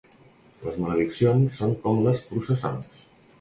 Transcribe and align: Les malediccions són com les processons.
Les 0.61 0.79
malediccions 0.85 1.59
són 1.61 1.75
com 1.85 2.01
les 2.09 2.23
processons. 2.33 3.07